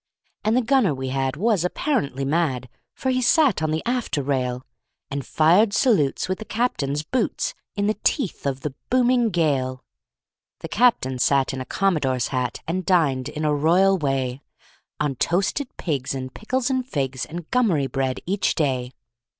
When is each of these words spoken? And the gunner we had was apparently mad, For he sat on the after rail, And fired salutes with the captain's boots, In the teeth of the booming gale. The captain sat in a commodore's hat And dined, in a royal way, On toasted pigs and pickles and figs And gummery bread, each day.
And 0.43 0.57
the 0.57 0.63
gunner 0.63 0.95
we 0.95 1.09
had 1.09 1.35
was 1.37 1.63
apparently 1.63 2.25
mad, 2.25 2.67
For 2.95 3.11
he 3.11 3.21
sat 3.21 3.61
on 3.61 3.69
the 3.69 3.83
after 3.85 4.23
rail, 4.23 4.65
And 5.11 5.23
fired 5.23 5.73
salutes 5.73 6.27
with 6.27 6.39
the 6.39 6.43
captain's 6.45 7.03
boots, 7.03 7.53
In 7.75 7.85
the 7.85 7.99
teeth 8.03 8.47
of 8.47 8.61
the 8.61 8.73
booming 8.89 9.29
gale. 9.29 9.83
The 10.61 10.69
captain 10.69 11.19
sat 11.19 11.53
in 11.53 11.61
a 11.61 11.65
commodore's 11.65 12.29
hat 12.29 12.61
And 12.67 12.83
dined, 12.83 13.29
in 13.29 13.45
a 13.45 13.53
royal 13.53 13.95
way, 13.95 14.41
On 14.99 15.13
toasted 15.17 15.67
pigs 15.77 16.15
and 16.15 16.33
pickles 16.33 16.71
and 16.71 16.83
figs 16.83 17.23
And 17.25 17.47
gummery 17.51 17.85
bread, 17.85 18.21
each 18.25 18.55
day. 18.55 18.93